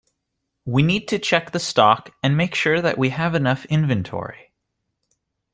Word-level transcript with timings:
We 0.65 0.81
need 0.81 1.07
to 1.09 1.19
check 1.19 1.51
the 1.51 1.59
stock, 1.59 2.09
and 2.23 2.35
make 2.35 2.55
sure 2.55 2.81
that 2.81 2.97
we 2.97 3.09
have 3.09 3.35
enough 3.35 3.65
inventory 3.65 4.51